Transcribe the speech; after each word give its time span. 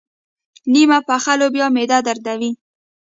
نيم 0.71 0.91
پخه 1.07 1.33
لوبیا 1.39 1.65
معده 1.75 1.97
دردوي. 2.05 2.51